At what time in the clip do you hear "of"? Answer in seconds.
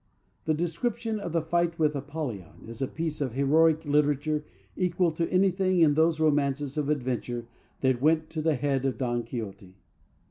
1.19-1.31, 3.21-3.33, 6.75-6.89, 8.85-8.97